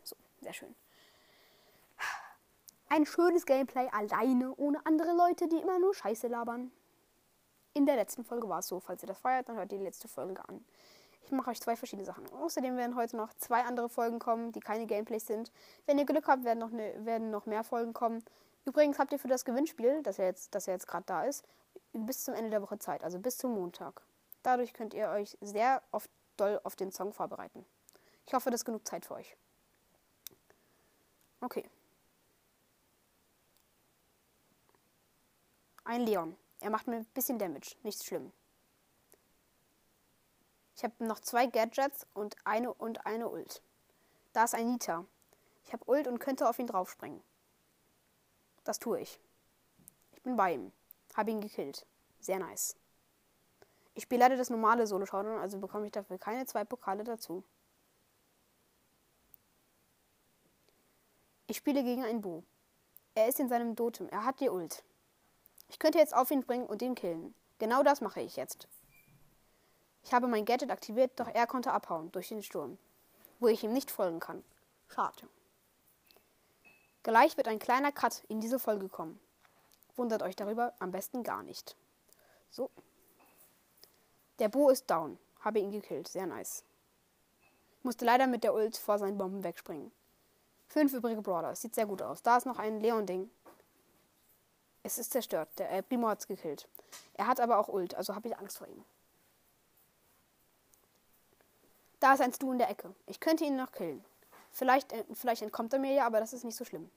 So, 0.03 0.15
sehr 0.41 0.53
schön. 0.53 0.75
Ein 2.89 3.05
schönes 3.05 3.45
Gameplay 3.45 3.89
alleine, 3.91 4.53
ohne 4.55 4.85
andere 4.85 5.13
Leute, 5.13 5.47
die 5.47 5.57
immer 5.57 5.79
nur 5.79 5.95
Scheiße 5.95 6.27
labern. 6.27 6.71
In 7.73 7.87
der 7.87 7.95
letzten 7.95 8.23
Folge 8.23 8.47
war 8.47 8.59
es 8.59 8.67
so. 8.67 8.79
Falls 8.79 9.01
ihr 9.01 9.07
das 9.07 9.17
feiert, 9.17 9.49
dann 9.49 9.55
hört 9.57 9.71
ihr 9.71 9.79
die 9.79 9.83
letzte 9.83 10.07
Folge 10.07 10.47
an. 10.47 10.63
Ich 11.25 11.31
mache 11.31 11.49
euch 11.49 11.59
zwei 11.59 11.75
verschiedene 11.75 12.05
Sachen. 12.05 12.27
Außerdem 12.33 12.77
werden 12.77 12.95
heute 12.95 13.17
noch 13.17 13.33
zwei 13.35 13.63
andere 13.63 13.89
Folgen 13.89 14.19
kommen, 14.19 14.51
die 14.51 14.59
keine 14.59 14.85
Gameplays 14.85 15.25
sind. 15.25 15.51
Wenn 15.87 15.97
ihr 15.97 16.05
Glück 16.05 16.27
habt, 16.27 16.43
werden 16.43 16.59
noch, 16.59 16.69
ne, 16.69 16.93
werden 16.99 17.31
noch 17.31 17.47
mehr 17.47 17.63
Folgen 17.63 17.93
kommen. 17.93 18.23
Übrigens 18.65 18.97
habt 18.99 19.11
ihr 19.11 19.19
für 19.19 19.27
das 19.27 19.45
Gewinnspiel, 19.45 20.01
das 20.03 20.17
ja 20.17 20.25
jetzt, 20.25 20.55
das 20.55 20.65
ja 20.67 20.73
jetzt 20.73 20.87
gerade 20.87 21.05
da 21.05 21.23
ist, 21.25 21.45
bis 21.91 22.23
zum 22.23 22.33
Ende 22.33 22.49
der 22.49 22.61
Woche 22.61 22.79
Zeit, 22.79 23.03
also 23.03 23.19
bis 23.19 23.37
zum 23.37 23.53
Montag. 23.53 24.01
Dadurch 24.41 24.73
könnt 24.73 24.93
ihr 24.93 25.09
euch 25.09 25.37
sehr 25.41 25.81
oft 25.91 26.09
doll 26.37 26.59
auf 26.63 26.75
den 26.75 26.91
Song 26.91 27.13
vorbereiten. 27.13 27.65
Ich 28.25 28.33
hoffe, 28.33 28.49
das 28.49 28.61
ist 28.61 28.65
genug 28.65 28.87
Zeit 28.87 29.05
für 29.05 29.15
euch. 29.15 29.35
Okay. 31.41 31.69
Ein 35.83 36.01
Leon. 36.01 36.37
Er 36.61 36.69
macht 36.69 36.87
mir 36.87 36.95
ein 36.95 37.05
bisschen 37.07 37.37
Damage. 37.37 37.75
Nichts 37.83 38.05
schlimm. 38.05 38.31
Ich 40.75 40.83
habe 40.83 41.05
noch 41.05 41.19
zwei 41.19 41.45
Gadgets 41.47 42.07
und 42.13 42.35
eine 42.45 42.73
und 42.73 43.05
eine 43.05 43.29
Ult. 43.29 43.61
Da 44.31 44.45
ist 44.45 44.55
ein 44.55 44.71
Nita. 44.71 45.05
Ich 45.65 45.73
habe 45.73 45.83
Ult 45.89 46.07
und 46.07 46.19
könnte 46.19 46.47
auf 46.47 46.57
ihn 46.57 46.67
draufspringen. 46.67 47.21
Das 48.63 48.79
tue 48.79 49.01
ich. 49.01 49.19
Ich 50.11 50.21
bin 50.21 50.35
bei 50.35 50.53
ihm. 50.53 50.71
Habe 51.15 51.31
ihn 51.31 51.41
gekillt. 51.41 51.85
Sehr 52.19 52.39
nice. 52.39 52.75
Ich 53.95 54.03
spiele 54.03 54.21
leider 54.21 54.37
das 54.37 54.49
normale 54.49 54.87
Solo-Showdown, 54.87 55.39
also 55.39 55.59
bekomme 55.59 55.85
ich 55.85 55.91
dafür 55.91 56.17
keine 56.17 56.45
zwei 56.45 56.63
Pokale 56.63 57.03
dazu. 57.03 57.43
Ich 61.47 61.57
spiele 61.57 61.83
gegen 61.83 62.03
einen 62.03 62.21
Bo. 62.21 62.43
Er 63.15 63.27
ist 63.27 63.39
in 63.39 63.49
seinem 63.49 63.75
Dotem. 63.75 64.09
Er 64.09 64.25
hat 64.25 64.39
die 64.39 64.49
Ult. 64.49 64.83
Ich 65.67 65.77
könnte 65.77 65.99
jetzt 65.99 66.15
auf 66.15 66.31
ihn 66.31 66.43
bringen 66.43 66.65
und 66.65 66.81
ihn 66.81 66.95
killen. 66.95 67.35
Genau 67.59 67.83
das 67.83 68.01
mache 68.01 68.21
ich 68.21 68.35
jetzt. 68.35 68.67
Ich 70.03 70.13
habe 70.13 70.27
mein 70.27 70.45
Gadget 70.45 70.71
aktiviert, 70.71 71.11
doch 71.19 71.27
er 71.27 71.47
konnte 71.47 71.71
abhauen 71.71 72.11
durch 72.11 72.29
den 72.29 72.43
Sturm, 72.43 72.77
wo 73.39 73.47
ich 73.47 73.63
ihm 73.63 73.73
nicht 73.73 73.91
folgen 73.91 74.19
kann. 74.19 74.43
Schade. 74.87 75.27
Gleich 77.03 77.35
wird 77.35 77.49
ein 77.49 77.59
kleiner 77.59 77.91
Cut 77.91 78.23
in 78.29 78.39
diese 78.39 78.59
Folge 78.59 78.87
kommen. 78.87 79.19
Wundert 79.95 80.23
euch 80.23 80.35
darüber 80.35 80.73
am 80.79 80.91
besten 80.91 81.23
gar 81.23 81.43
nicht. 81.43 81.75
So. 82.49 82.69
Der 84.39 84.49
Bo 84.49 84.69
ist 84.69 84.89
down. 84.89 85.19
Habe 85.41 85.59
ihn 85.59 85.71
gekillt. 85.71 86.07
Sehr 86.07 86.25
nice. 86.25 86.63
Musste 87.83 88.05
leider 88.05 88.25
mit 88.27 88.45
der 88.45 88.53
Ult 88.53 88.77
vor 88.77 88.97
seinen 88.97 89.17
Bomben 89.17 89.43
wegspringen. 89.43 89.91
Fünf 90.67 90.93
übrige 90.93 91.21
Brawler. 91.21 91.55
Sieht 91.55 91.75
sehr 91.75 91.85
gut 91.85 92.01
aus. 92.01 92.21
Da 92.21 92.37
ist 92.37 92.45
noch 92.45 92.57
ein 92.57 92.79
Leon-Ding. 92.79 93.29
Es 94.81 94.97
ist 94.97 95.11
zerstört. 95.11 95.49
Der 95.57 95.71
äh, 95.71 95.83
Primo 95.83 96.07
hat's 96.07 96.27
gekillt. 96.27 96.67
Er 97.13 97.27
hat 97.27 97.39
aber 97.39 97.59
auch 97.59 97.67
Ult, 97.67 97.95
also 97.95 98.15
habe 98.15 98.29
ich 98.29 98.37
Angst 98.37 98.57
vor 98.57 98.67
ihm. 98.67 98.83
Da 101.99 102.13
ist 102.13 102.21
ein 102.21 102.33
Stu 102.33 102.51
in 102.51 102.57
der 102.57 102.69
Ecke. 102.69 102.93
Ich 103.05 103.19
könnte 103.19 103.45
ihn 103.45 103.55
noch 103.55 103.71
killen. 103.71 104.03
Vielleicht, 104.53 104.93
äh, 104.93 105.03
vielleicht 105.13 105.41
entkommt 105.41 105.73
er 105.73 105.79
mir 105.79 105.93
ja, 105.93 106.05
aber 106.05 106.19
das 106.19 106.31
ist 106.31 106.45
nicht 106.45 106.55
so 106.55 106.63
schlimm. 106.63 106.89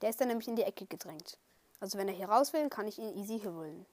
Der 0.00 0.10
ist 0.10 0.20
dann 0.20 0.28
nämlich 0.28 0.48
in 0.48 0.56
die 0.56 0.64
Ecke 0.64 0.86
gedrängt. 0.86 1.38
Also 1.78 1.96
wenn 1.96 2.08
er 2.08 2.14
hier 2.14 2.28
raus 2.28 2.52
will, 2.52 2.68
kann 2.68 2.88
ich 2.88 2.98
ihn 2.98 3.16
easy 3.16 3.40
holen. 3.40 3.86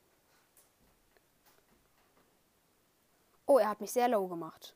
Oh, 3.45 3.59
er 3.59 3.69
hat 3.69 3.79
mich 3.79 3.91
sehr 3.91 4.07
low 4.07 4.27
gemacht. 4.27 4.75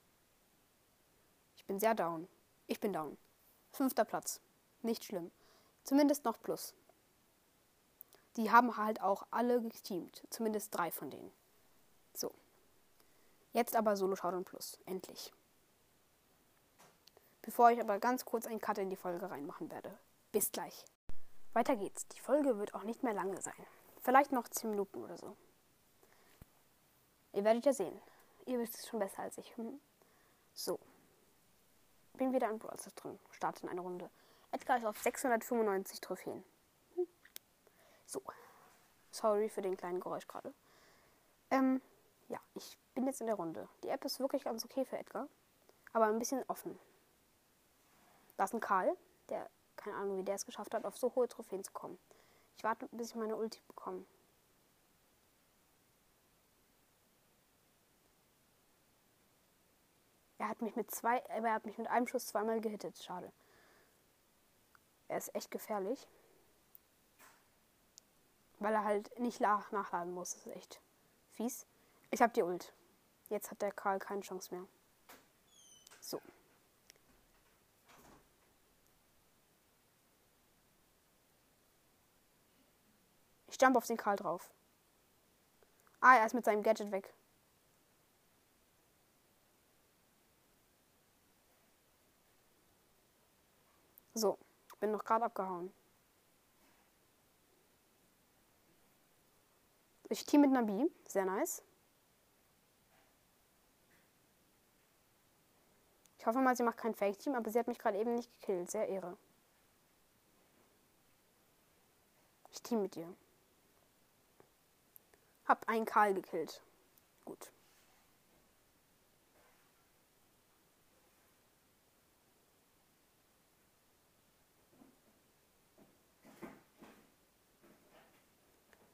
Ich 1.58 1.66
bin 1.66 1.80
sehr 1.80 1.96
down. 1.96 2.28
Ich 2.68 2.80
bin 2.80 2.94
down. 2.94 3.18
Fünfter 3.72 4.06
Platz. 4.06 4.40
Nicht 4.82 5.04
schlimm. 5.04 5.32
Zumindest 5.84 6.26
noch 6.26 6.42
plus. 6.42 6.74
Die 8.38 8.52
haben 8.52 8.78
halt 8.78 9.02
auch 9.02 9.26
alle 9.32 9.62
geteamt. 9.62 10.24
Zumindest 10.30 10.74
drei 10.76 10.92
von 10.92 11.10
denen. 11.10 11.32
So. 12.14 12.34
Jetzt 13.54 13.76
aber 13.76 13.96
Solo 13.96 14.16
Showdown 14.16 14.46
Plus. 14.46 14.80
Endlich. 14.86 15.34
Bevor 17.42 17.72
ich 17.72 17.82
aber 17.82 18.00
ganz 18.00 18.24
kurz 18.24 18.46
einen 18.46 18.62
Cut 18.62 18.78
in 18.78 18.90
die 18.90 18.96
Folge 18.96 19.30
reinmachen 19.30 19.70
werde. 19.72 19.98
Bis 20.32 20.52
gleich. 20.52 20.86
Weiter 21.54 21.76
geht's. 21.76 22.08
Die 22.08 22.20
Folge 22.20 22.58
wird 22.58 22.74
auch 22.74 22.84
nicht 22.84 23.04
mehr 23.04 23.14
lange 23.14 23.42
sein. 23.42 23.54
Vielleicht 24.02 24.32
noch 24.32 24.48
10 24.48 24.72
Minuten 24.72 25.04
oder 25.04 25.18
so. 25.18 25.36
Ihr 27.34 27.44
werdet 27.44 27.66
ja 27.66 27.74
sehen. 27.74 28.00
Ihr 28.46 28.60
wisst 28.60 28.76
es 28.76 28.88
schon 28.88 29.00
besser 29.00 29.24
als 29.24 29.38
ich. 29.38 29.56
Hm? 29.58 29.80
So. 30.54 30.80
Bin 32.14 32.34
wieder 32.34 32.50
in 32.50 32.60
Brawl 32.60 32.78
drin. 32.96 33.20
Starte 33.32 33.64
in 33.64 33.70
eine 33.70 33.82
Runde. 33.82 34.10
Edgar 34.52 34.78
ist 34.78 34.86
auf 34.86 35.00
695 35.00 36.00
Trophäen. 36.02 36.44
Hm? 36.96 37.08
So. 38.06 38.22
Sorry 39.12 39.50
für 39.50 39.62
den 39.62 39.78
kleinen 39.78 40.00
Geräusch 40.00 40.28
gerade. 40.28 40.54
Ähm, 41.50 41.82
ja, 42.32 42.40
ich 42.56 42.78
bin 42.96 43.06
jetzt 43.06 43.22
in 43.22 43.28
der 43.28 43.36
Runde. 43.36 43.68
Die 43.84 43.90
App 43.90 44.06
ist 44.06 44.20
wirklich 44.20 44.44
ganz 44.44 44.64
okay 44.64 44.86
für 44.86 44.98
Edgar. 44.98 45.28
Aber 45.94 46.06
ein 46.06 46.20
bisschen 46.20 46.44
offen. 46.48 46.80
Da 48.38 48.46
ist 48.46 48.54
ein 48.54 48.62
Karl, 48.62 48.96
der 49.30 49.50
keine 49.76 49.98
Ahnung, 49.98 50.18
wie 50.18 50.24
der 50.24 50.36
es 50.36 50.46
geschafft 50.46 50.74
hat, 50.74 50.86
auf 50.86 50.98
so 50.98 51.14
hohe 51.16 51.28
Trophäen 51.28 51.64
zu 51.64 51.72
kommen. 51.72 52.00
Ich 52.56 52.64
warte, 52.64 52.88
bis 52.92 53.10
ich 53.10 53.16
meine 53.16 53.36
Ulti 53.36 53.60
bekomme. 53.68 54.06
Er 60.38 60.48
hat 60.48 60.62
mich 60.62 60.76
mit 60.76 60.90
zwei, 60.92 61.18
er 61.18 61.54
hat 61.54 61.66
mich 61.66 61.78
mit 61.78 61.88
einem 61.88 62.08
Schuss 62.08 62.28
zweimal 62.28 62.62
gehittet. 62.62 62.98
Schade. 63.04 63.32
Er 65.08 65.18
ist 65.18 65.34
echt 65.36 65.52
gefährlich. 65.52 66.08
Weil 68.60 68.74
er 68.74 68.84
halt 68.84 69.20
nicht 69.20 69.42
nachladen 69.42 70.14
muss. 70.14 70.34
Das 70.34 70.48
ist 70.48 70.56
echt 70.56 70.82
fies. 71.32 71.68
Ich 72.12 72.22
hab 72.22 72.34
die 72.34 72.44
Ult. 72.44 72.74
Jetzt 73.30 73.50
hat 73.52 73.62
der 73.62 73.72
Karl 73.72 74.00
keine 74.00 74.22
Chance 74.22 74.54
mehr. 74.54 74.68
So. 76.00 76.22
Ich 83.48 83.60
jump 83.62 83.76
auf 83.76 83.88
den 83.88 83.98
Karl 83.98 84.18
drauf. 84.18 84.52
Ah, 86.02 86.18
er 86.18 86.26
ist 86.26 86.34
mit 86.34 86.46
seinem 86.46 86.64
Gadget 86.64 86.92
weg. 86.92 87.14
So, 94.14 94.38
bin 94.82 94.92
noch 94.92 95.06
gerade 95.06 95.26
abgehauen. 95.26 95.72
Ich 100.10 100.26
team 100.26 100.42
mit 100.42 100.52
Nabi, 100.52 100.92
sehr 101.08 101.24
nice. 101.24 101.64
Ich 106.22 106.28
hoffe 106.28 106.38
mal, 106.38 106.56
sie 106.56 106.62
macht 106.62 106.78
kein 106.78 106.94
Fake-Team, 106.94 107.34
aber 107.34 107.50
sie 107.50 107.58
hat 107.58 107.66
mich 107.66 107.80
gerade 107.80 107.98
eben 107.98 108.14
nicht 108.14 108.32
gekillt. 108.40 108.70
Sehr 108.70 108.88
Ehre. 108.88 109.18
Ich 112.52 112.62
team 112.62 112.84
mit 112.84 112.96
ihr. 112.96 113.12
Hab 115.46 115.68
einen 115.68 115.86
Karl 115.86 116.14
gekillt. 116.14 116.62
Gut. 117.26 117.52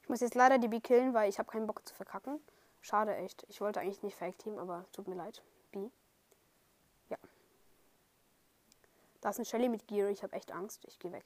Ich 0.00 0.08
muss 0.08 0.20
jetzt 0.20 0.34
leider 0.34 0.56
die 0.56 0.68
B 0.68 0.80
killen, 0.80 1.12
weil 1.12 1.28
ich 1.28 1.38
habe 1.38 1.50
keinen 1.50 1.66
Bock 1.66 1.86
zu 1.86 1.94
verkacken. 1.94 2.40
Schade 2.80 3.14
echt. 3.16 3.44
Ich 3.50 3.60
wollte 3.60 3.80
eigentlich 3.80 4.02
nicht 4.02 4.16
Fake 4.16 4.38
Team, 4.38 4.58
aber 4.58 4.86
tut 4.92 5.08
mir 5.08 5.14
leid. 5.14 5.42
B. 5.72 5.90
Ja. 7.10 7.16
Da 9.20 9.30
ist 9.30 9.38
ein 9.38 9.44
Shelly 9.44 9.68
mit 9.68 9.86
Gear. 9.86 10.10
Ich 10.10 10.22
habe 10.22 10.32
echt 10.34 10.52
Angst. 10.52 10.84
Ich 10.86 10.98
gehe 10.98 11.12
weg. 11.12 11.24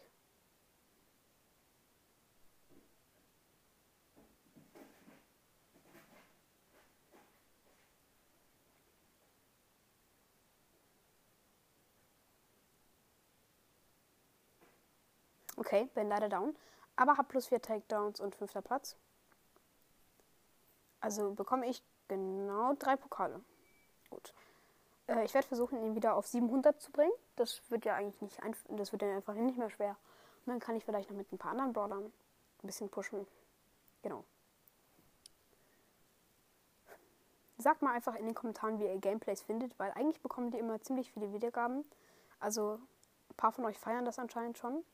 Okay, 15.57 15.89
bin 15.95 16.09
leider 16.09 16.29
down. 16.29 16.57
Aber 16.97 17.17
habe 17.17 17.29
plus 17.29 17.47
4 17.47 17.63
Takedowns 17.63 18.21
und 18.21 18.35
5. 18.35 18.53
Platz. 18.65 18.97
Also 21.01 21.35
bekomme 21.35 21.67
ich 21.67 21.83
genau 22.09 22.75
drei 22.75 22.97
Pokale. 22.97 23.41
Gut. 24.11 24.35
Äh, 25.07 25.25
ich 25.25 25.35
werde 25.35 25.47
versuchen, 25.47 25.83
ihn 25.83 25.95
wieder 25.95 26.15
auf 26.15 26.27
700 26.27 26.81
zu 26.81 26.91
bringen. 26.93 27.13
Das 27.37 27.63
wird 27.71 27.85
ja 27.85 27.95
eigentlich 27.95 28.21
nicht 28.21 28.43
einfach, 28.43 28.65
das 28.71 28.93
wird 28.93 29.03
ja 29.03 29.15
einfach 29.15 29.35
nicht 29.35 29.59
mehr 29.59 29.71
schwer. 29.71 29.97
Und 30.45 30.53
dann 30.53 30.61
kann 30.61 30.77
ich 30.77 30.85
vielleicht 30.85 31.11
noch 31.11 31.17
mit 31.17 31.33
ein 31.33 31.39
paar 31.39 31.53
anderen 31.53 31.73
Brawlern 31.73 32.05
ein 32.05 32.67
bisschen 32.67 32.89
pushen. 32.89 33.27
Genau. 34.03 34.25
Sagt 37.59 37.83
mal 37.83 37.95
einfach 37.95 38.17
in 38.17 38.27
den 38.27 38.35
Kommentaren, 38.35 38.81
wie 38.81 38.87
ihr 38.87 38.99
Gameplays 38.99 39.43
findet, 39.43 39.79
weil 39.79 39.93
eigentlich 39.93 40.21
bekommen 40.21 40.51
die 40.51 40.59
immer 40.59 40.81
ziemlich 40.81 41.13
viele 41.13 41.33
Wiedergaben. 41.33 41.85
Also 42.41 42.81
ein 43.31 43.37
paar 43.37 43.53
von 43.53 43.65
euch 43.65 43.79
feiern 43.79 44.05
das 44.05 44.19
anscheinend 44.19 44.59
schon. 44.59 44.85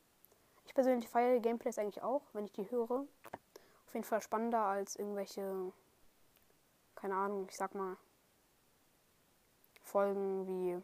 Ich 0.65 0.75
persönlich 0.75 1.09
feiere 1.09 1.39
Gameplays 1.39 1.79
eigentlich 1.79 2.03
auch, 2.03 2.21
wenn 2.33 2.45
ich 2.45 2.51
die 2.51 2.69
höre. 2.69 3.07
Auf 3.87 3.93
jeden 3.93 4.05
Fall 4.05 4.21
spannender 4.21 4.61
als 4.61 4.95
irgendwelche, 4.95 5.71
keine 6.93 7.15
Ahnung, 7.15 7.47
ich 7.49 7.57
sag 7.57 7.73
mal, 7.73 7.97
Folgen 9.89 10.47
wie, 10.47 10.81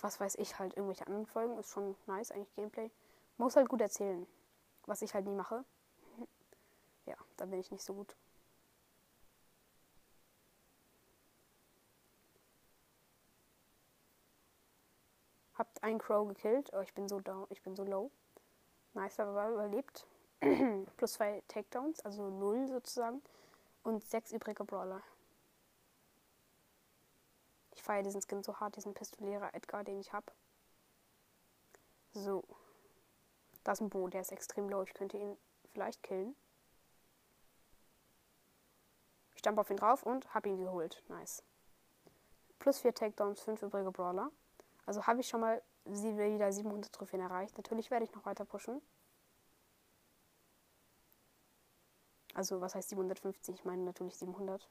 was 0.00 0.18
weiß 0.18 0.36
ich, 0.36 0.58
halt 0.58 0.74
irgendwelche 0.74 1.06
anderen 1.06 1.26
Folgen. 1.26 1.58
Ist 1.58 1.70
schon 1.70 1.94
nice, 2.06 2.32
eigentlich 2.32 2.54
Gameplay. 2.54 2.90
Muss 3.36 3.56
halt 3.56 3.68
gut 3.68 3.80
erzählen, 3.80 4.26
was 4.86 5.02
ich 5.02 5.14
halt 5.14 5.26
nie 5.26 5.34
mache. 5.34 5.64
ja, 7.06 7.16
da 7.36 7.44
bin 7.44 7.60
ich 7.60 7.70
nicht 7.70 7.84
so 7.84 7.94
gut. 7.94 8.16
Habt 15.54 15.82
einen 15.82 15.98
Crow 15.98 16.26
gekillt. 16.28 16.70
Oh, 16.72 16.80
ich 16.80 16.94
bin 16.94 17.08
so 17.08 17.20
down, 17.20 17.46
ich 17.50 17.60
bin 17.62 17.76
so 17.76 17.84
low. 17.84 18.10
Nice, 18.94 19.20
aber 19.20 19.50
überlebt. 19.50 20.06
Plus 20.96 21.12
zwei 21.12 21.42
Takedowns, 21.48 22.00
also 22.00 22.30
null 22.30 22.68
sozusagen. 22.68 23.20
Und 23.82 24.04
sechs 24.04 24.32
übrige 24.32 24.64
Brawler. 24.64 25.02
Ich 27.78 27.84
feiere 27.84 28.02
diesen 28.02 28.20
Skin 28.20 28.42
so 28.42 28.58
hart, 28.58 28.74
diesen 28.74 28.92
Pistolierer 28.92 29.54
Edgar, 29.54 29.84
den 29.84 30.00
ich 30.00 30.12
habe. 30.12 30.32
So. 32.10 32.42
Da 33.62 33.70
ist 33.70 33.80
ein 33.80 33.88
Bo, 33.88 34.08
der 34.08 34.20
ist 34.20 34.32
extrem 34.32 34.68
low. 34.68 34.82
Ich 34.82 34.94
könnte 34.94 35.16
ihn 35.16 35.38
vielleicht 35.70 36.02
killen. 36.02 36.34
Ich 39.34 39.38
stampfe 39.38 39.60
auf 39.60 39.70
ihn 39.70 39.76
drauf 39.76 40.02
und 40.02 40.34
habe 40.34 40.48
ihn 40.48 40.58
geholt. 40.58 41.04
Nice. 41.06 41.44
Plus 42.58 42.80
vier 42.80 42.92
Takedowns, 42.92 43.42
fünf 43.42 43.62
übrige 43.62 43.92
Brawler. 43.92 44.32
Also 44.84 45.06
habe 45.06 45.20
ich 45.20 45.28
schon 45.28 45.40
mal 45.40 45.62
wieder 45.84 46.50
700 46.50 46.92
Trophäen 46.92 47.20
erreicht. 47.20 47.56
Natürlich 47.58 47.92
werde 47.92 48.04
ich 48.04 48.12
noch 48.12 48.26
weiter 48.26 48.44
pushen. 48.44 48.82
Also 52.34 52.60
was 52.60 52.74
heißt 52.74 52.88
750? 52.88 53.54
Ich 53.54 53.64
meine 53.64 53.84
natürlich 53.84 54.16
700. 54.16 54.68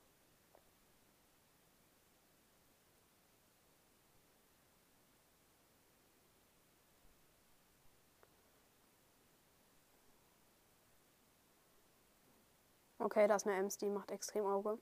Okay, 13.17 13.27
da 13.27 13.35
ist 13.35 13.47
eine 13.47 13.55
Ems, 13.55 13.79
die 13.79 13.89
macht 13.89 14.11
extrem 14.11 14.45
Auge. 14.45 14.77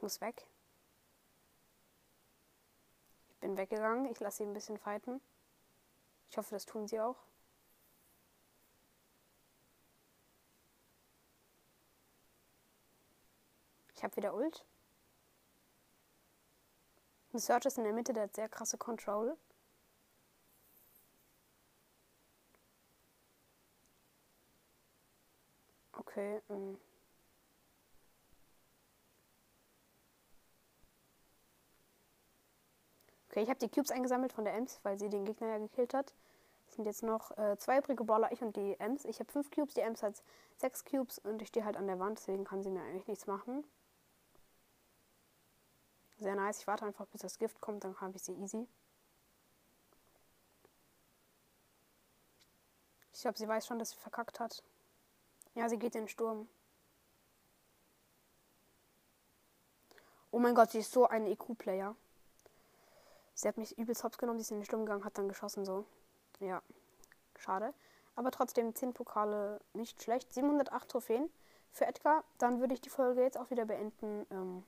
muss 0.00 0.20
weg. 0.20 0.46
bin 3.40 3.56
weggegangen. 3.56 4.04
Ich 4.12 4.20
lasse 4.20 4.36
sie 4.36 4.42
ein 4.44 4.52
bisschen 4.52 4.78
fighten. 4.78 5.20
Ich 6.30 6.36
hoffe, 6.36 6.50
das 6.52 6.66
tun 6.66 6.86
sie 6.86 7.00
auch. 7.00 7.16
Ich 13.96 14.04
habe 14.04 14.14
wieder 14.14 14.34
Ult. 14.34 14.64
Ein 17.32 17.40
Search 17.40 17.64
ist 17.64 17.78
in 17.78 17.84
der 17.84 17.92
Mitte, 17.92 18.12
der 18.12 18.24
hat 18.24 18.36
sehr 18.36 18.48
krasse 18.48 18.78
Control. 18.78 19.36
Okay, 26.14 26.40
ähm. 26.48 26.78
Okay, 33.28 33.42
ich 33.42 33.48
habe 33.48 33.58
die 33.58 33.68
Cubes 33.68 33.90
eingesammelt 33.90 34.32
von 34.32 34.44
der 34.44 34.54
Ems, 34.54 34.78
weil 34.84 34.96
sie 34.96 35.08
den 35.08 35.24
Gegner 35.24 35.48
ja 35.48 35.58
gekillt 35.58 35.92
hat. 35.92 36.14
Es 36.68 36.76
sind 36.76 36.84
jetzt 36.84 37.02
noch 37.02 37.36
äh, 37.36 37.56
zwei 37.58 37.78
übrige 37.78 38.04
Brawler, 38.04 38.30
ich 38.30 38.42
und 38.42 38.54
die 38.54 38.78
Ems. 38.78 39.04
Ich 39.06 39.18
habe 39.18 39.32
fünf 39.32 39.50
Cubes, 39.50 39.74
die 39.74 39.80
Ems 39.80 40.04
hat 40.04 40.22
sechs 40.58 40.84
Cubes 40.84 41.18
und 41.18 41.42
ich 41.42 41.48
stehe 41.48 41.66
halt 41.66 41.76
an 41.76 41.88
der 41.88 41.98
Wand, 41.98 42.18
deswegen 42.18 42.44
kann 42.44 42.62
sie 42.62 42.70
mir 42.70 42.82
eigentlich 42.82 43.08
nichts 43.08 43.26
machen. 43.26 43.64
Sehr 46.18 46.36
nice. 46.36 46.60
Ich 46.60 46.66
warte 46.68 46.84
einfach, 46.84 47.06
bis 47.06 47.22
das 47.22 47.38
Gift 47.38 47.60
kommt, 47.60 47.82
dann 47.82 48.00
habe 48.00 48.16
ich 48.16 48.22
sie 48.22 48.34
easy. 48.34 48.68
Ich 53.12 53.20
glaube, 53.22 53.36
sie 53.36 53.48
weiß 53.48 53.66
schon, 53.66 53.80
dass 53.80 53.90
sie 53.90 53.96
verkackt 53.96 54.38
hat. 54.38 54.62
Ja, 55.54 55.68
sie 55.68 55.78
geht 55.78 55.94
in 55.94 56.02
den 56.02 56.08
Sturm. 56.08 56.48
Oh 60.30 60.40
mein 60.40 60.54
Gott, 60.54 60.72
sie 60.72 60.80
ist 60.80 60.90
so 60.90 61.06
ein 61.06 61.26
EQ-Player. 61.26 61.94
Sie 63.34 63.48
hat 63.48 63.56
mich 63.56 63.78
übelst 63.78 64.02
hops 64.02 64.18
genommen, 64.18 64.38
sie 64.38 64.42
ist 64.42 64.50
in 64.50 64.58
den 64.58 64.64
Sturm 64.64 64.84
gegangen, 64.84 65.04
hat 65.04 65.16
dann 65.16 65.28
geschossen 65.28 65.64
so. 65.64 65.86
Ja, 66.40 66.62
schade. 67.38 67.72
Aber 68.16 68.30
trotzdem 68.30 68.74
10 68.74 68.94
Pokale 68.94 69.60
nicht 69.72 70.02
schlecht. 70.02 70.32
708 70.32 70.88
Trophäen 70.88 71.30
für 71.70 71.86
Edgar. 71.86 72.24
Dann 72.38 72.60
würde 72.60 72.74
ich 72.74 72.80
die 72.80 72.90
Folge 72.90 73.22
jetzt 73.22 73.38
auch 73.38 73.50
wieder 73.50 73.64
beenden. 73.64 74.26
Ähm, 74.30 74.64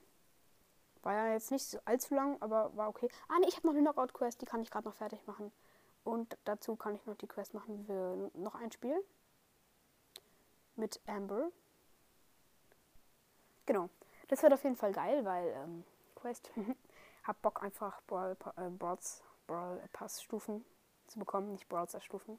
war 1.03 1.15
ja 1.15 1.33
jetzt 1.33 1.53
nicht 1.53 1.79
allzu 1.85 2.15
lang, 2.15 2.37
aber 2.41 2.77
war 2.77 2.89
okay. 2.89 3.09
Ah, 3.29 3.39
nee, 3.41 3.47
ich 3.49 3.57
habe 3.57 3.67
noch 3.69 3.75
eine 3.75 3.83
Knockout-Quest, 3.83 4.41
die 4.41 4.47
kann 4.47 4.63
ich 4.63 4.71
gerade 4.71 4.89
noch 4.89 4.95
fertig 4.95 5.25
machen. 5.27 5.53
Und 6.03 6.37
dazu 6.45 6.77
kann 6.77 6.95
ich 6.95 7.07
noch 7.07 7.17
die 7.17 7.29
Quest 7.29 7.55
machen 7.55 7.85
für 7.87 8.31
noch 8.35 8.57
ein 8.57 8.73
Spiel. 8.73 9.01
Mit 10.77 11.01
Amber. 11.07 11.51
Genau. 13.65 13.89
Das 14.29 14.43
wird 14.43 14.53
auf 14.53 14.63
jeden 14.65 14.77
Fall 14.77 14.93
geil, 14.93 15.25
weil 15.25 15.49
ähm, 15.49 15.85
Quest 16.15 16.51
hab 17.25 17.41
Bock 17.43 17.63
einfach 17.63 18.01
Brawl, 18.03 18.37
äh, 18.57 18.69
Brawls, 18.71 19.23
Brawl 19.47 19.83
Pass 19.93 20.23
Stufen 20.23 20.65
zu 21.07 21.19
bekommen, 21.19 21.53
nicht 21.53 21.69
Brawls 21.69 21.97
Stufen. 22.03 22.39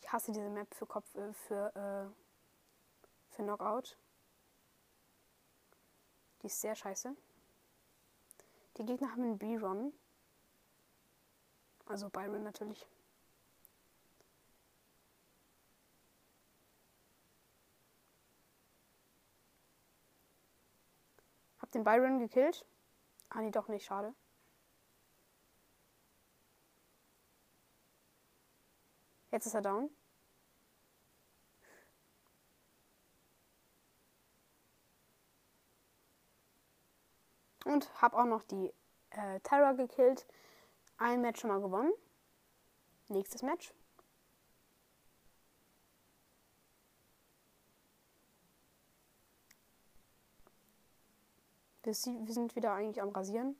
Ich 0.00 0.12
hasse 0.12 0.32
diese 0.32 0.48
Map 0.48 0.74
für 0.74 0.86
Kopf 0.86 1.14
äh, 1.14 1.32
für 1.32 1.74
äh, 1.76 3.34
für 3.34 3.42
Knockout. 3.42 3.96
Die 6.42 6.46
ist 6.46 6.60
sehr 6.60 6.74
scheiße. 6.74 7.14
Die 8.76 8.86
Gegner 8.86 9.10
haben 9.10 9.22
einen 9.22 9.38
B-Ron. 9.38 9.92
Also 11.86 12.08
Byron 12.10 12.42
natürlich. 12.42 12.86
Hab 21.68 21.72
den 21.72 21.84
Byron 21.84 22.18
gekillt. 22.18 22.64
Ah, 23.28 23.42
nee, 23.42 23.50
doch 23.50 23.68
nicht. 23.68 23.84
Schade. 23.84 24.14
Jetzt 29.30 29.44
ist 29.44 29.52
er 29.52 29.60
down. 29.60 29.90
Und 37.66 38.00
hab 38.00 38.14
auch 38.14 38.24
noch 38.24 38.44
die 38.44 38.72
äh, 39.10 39.40
Terra 39.40 39.72
gekillt. 39.72 40.26
Ein 40.96 41.20
Match 41.20 41.42
schon 41.42 41.50
mal 41.50 41.60
gewonnen. 41.60 41.92
Nächstes 43.08 43.42
Match. 43.42 43.74
Wir, 51.88 51.94
sind 51.94 52.54
wieder 52.54 52.74
eigentlich 52.74 53.00
am 53.00 53.08
Rasieren. 53.08 53.56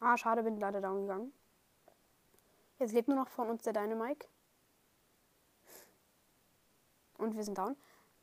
Ah, 0.00 0.16
schade, 0.16 0.42
bin 0.42 0.58
leider 0.58 0.80
down 0.80 1.02
gegangen. 1.02 1.32
Jetzt 2.80 2.92
lebt 2.92 3.06
nur 3.06 3.16
noch 3.16 3.28
von 3.28 3.48
uns 3.48 3.62
der 3.62 3.72
Dynamike. 3.72 4.26
Und 7.18 7.36
wir 7.36 7.44
sind 7.44 7.56
down. 7.56 7.76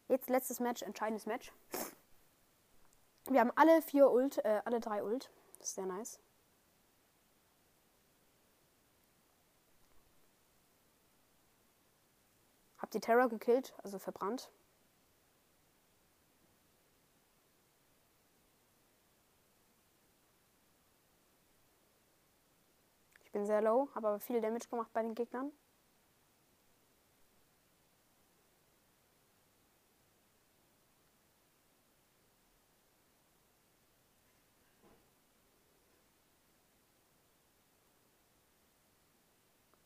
Jetzt 0.10 0.30
letztes 0.30 0.60
Match, 0.60 0.82
entscheidendes 0.82 1.26
Match. 1.26 1.54
Wir 3.30 3.40
haben 3.40 3.54
alle 3.56 3.82
vier 3.82 4.12
Ult, 4.12 4.40
äh, 4.44 4.62
alle 4.66 4.82
drei 4.82 5.02
Ult. 5.02 5.32
Das 5.60 5.70
ist 5.70 5.76
sehr 5.76 5.86
nice. 5.86 6.20
Hab 12.78 12.92
die 12.92 13.00
Terror 13.00 13.30
gekillt, 13.30 13.74
also 13.84 14.00
verbrannt. 14.00 14.52
Bin 23.38 23.46
sehr 23.46 23.62
low, 23.62 23.88
habe 23.94 24.08
aber 24.08 24.20
viel 24.20 24.42
Damage 24.42 24.68
gemacht 24.68 24.92
bei 24.94 25.04
den 25.04 25.14
Gegnern. 25.14 25.52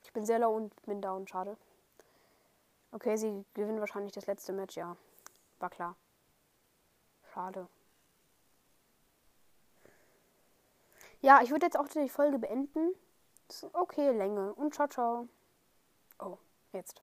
Ich 0.04 0.14
bin 0.14 0.26
sehr 0.26 0.40
low 0.40 0.56
und 0.56 0.74
bin 0.84 1.02
down, 1.02 1.28
schade. 1.28 1.58
Okay, 2.94 3.18
sie 3.18 3.44
gewinnen 3.54 3.82
wahrscheinlich 3.82 4.14
das 4.14 4.28
letzte 4.28 4.54
Match, 4.54 4.78
ja. 4.78 4.96
War 5.60 5.70
klar. 5.70 5.98
Schade. 7.34 7.68
Ja, 11.20 11.42
ich 11.44 11.52
würde 11.52 11.66
jetzt 11.66 11.78
auch 11.78 11.90
die 11.90 12.08
Folge 12.08 12.40
beenden. 12.40 12.96
Okay, 13.74 14.12
Länge. 14.12 14.54
Und 14.54 14.74
ciao, 14.74 14.88
ciao. 14.88 15.28
Oh, 16.20 16.38
jetzt. 16.74 17.00